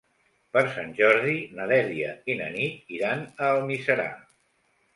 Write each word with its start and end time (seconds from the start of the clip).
Per 0.55 0.61
Sant 0.77 0.93
Jordi 0.99 1.35
na 1.59 1.67
Dèlia 1.73 2.15
i 2.35 2.39
na 2.41 2.49
Nit 2.57 2.91
iran 2.99 3.25
a 3.29 3.53
Almiserà. 3.53 4.11